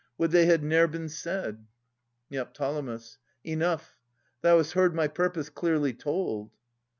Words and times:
Would 0.17 0.31
they 0.31 0.47
had 0.47 0.63
ne'er 0.63 0.87
been 0.87 1.09
said! 1.09 1.67
Neo. 2.31 2.47
Enough. 3.43 3.97
Thou 4.41 4.57
hast 4.57 4.71
heard 4.71 4.95
my 4.95 5.07
purpose 5.07 5.49
clearly 5.51 5.93
told. 5.93 6.49